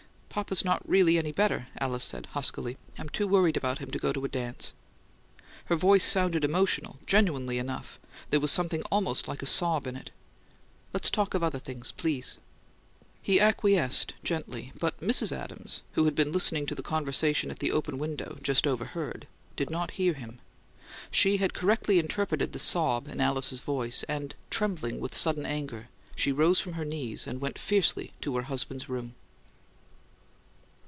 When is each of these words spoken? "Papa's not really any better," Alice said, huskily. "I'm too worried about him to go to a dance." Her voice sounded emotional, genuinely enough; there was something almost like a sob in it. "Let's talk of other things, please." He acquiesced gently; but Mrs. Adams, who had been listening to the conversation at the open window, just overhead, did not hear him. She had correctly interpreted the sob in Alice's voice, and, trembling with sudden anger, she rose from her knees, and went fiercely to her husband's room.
"Papa's 0.33 0.63
not 0.63 0.87
really 0.87 1.17
any 1.17 1.33
better," 1.33 1.67
Alice 1.77 2.05
said, 2.05 2.27
huskily. 2.27 2.77
"I'm 2.97 3.09
too 3.09 3.27
worried 3.27 3.57
about 3.57 3.79
him 3.79 3.91
to 3.91 3.99
go 3.99 4.13
to 4.13 4.23
a 4.23 4.29
dance." 4.29 4.71
Her 5.65 5.75
voice 5.75 6.05
sounded 6.05 6.45
emotional, 6.45 6.99
genuinely 7.05 7.57
enough; 7.57 7.99
there 8.29 8.39
was 8.39 8.49
something 8.49 8.81
almost 8.83 9.27
like 9.27 9.41
a 9.43 9.45
sob 9.45 9.87
in 9.87 9.97
it. 9.97 10.11
"Let's 10.93 11.11
talk 11.11 11.33
of 11.33 11.43
other 11.43 11.59
things, 11.59 11.91
please." 11.91 12.37
He 13.21 13.41
acquiesced 13.41 14.13
gently; 14.23 14.71
but 14.79 14.97
Mrs. 15.01 15.33
Adams, 15.33 15.81
who 15.95 16.05
had 16.05 16.15
been 16.15 16.31
listening 16.31 16.65
to 16.67 16.75
the 16.75 16.81
conversation 16.81 17.51
at 17.51 17.59
the 17.59 17.73
open 17.73 17.97
window, 17.97 18.37
just 18.41 18.65
overhead, 18.65 19.27
did 19.57 19.69
not 19.69 19.91
hear 19.99 20.13
him. 20.13 20.39
She 21.11 21.37
had 21.43 21.53
correctly 21.53 21.99
interpreted 21.99 22.53
the 22.53 22.57
sob 22.57 23.09
in 23.09 23.19
Alice's 23.19 23.59
voice, 23.59 24.03
and, 24.03 24.33
trembling 24.49 25.01
with 25.01 25.13
sudden 25.13 25.45
anger, 25.45 25.89
she 26.15 26.31
rose 26.31 26.61
from 26.61 26.75
her 26.75 26.85
knees, 26.85 27.27
and 27.27 27.41
went 27.41 27.59
fiercely 27.59 28.13
to 28.21 28.37
her 28.37 28.43
husband's 28.43 28.87
room. 28.87 29.15